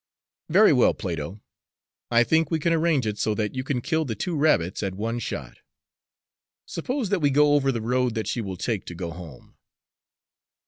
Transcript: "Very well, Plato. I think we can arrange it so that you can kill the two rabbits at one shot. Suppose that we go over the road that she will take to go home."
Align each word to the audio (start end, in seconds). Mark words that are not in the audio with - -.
"Very 0.49 0.73
well, 0.73 0.95
Plato. 0.95 1.43
I 2.09 2.23
think 2.23 2.49
we 2.49 2.57
can 2.57 2.73
arrange 2.73 3.05
it 3.05 3.19
so 3.19 3.35
that 3.35 3.53
you 3.53 3.63
can 3.63 3.81
kill 3.81 4.03
the 4.03 4.15
two 4.15 4.35
rabbits 4.35 4.81
at 4.81 4.95
one 4.95 5.19
shot. 5.19 5.59
Suppose 6.65 7.09
that 7.09 7.19
we 7.21 7.29
go 7.29 7.53
over 7.53 7.71
the 7.71 7.81
road 7.81 8.15
that 8.15 8.25
she 8.25 8.41
will 8.41 8.57
take 8.57 8.83
to 8.87 8.95
go 8.95 9.11
home." 9.11 9.53